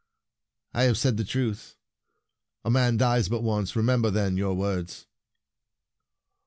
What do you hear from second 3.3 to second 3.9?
once!